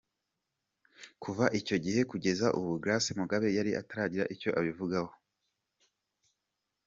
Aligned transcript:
Kuva 1.23 1.45
icyo 1.59 1.77
gihe 1.85 2.01
kugeza 2.11 2.47
ubu 2.59 2.71
Grace 2.83 3.11
Mugabe 3.19 3.47
yari 3.57 3.71
ataragira 3.81 4.23
icyo 4.35 4.49
abivugaho. 4.59 5.13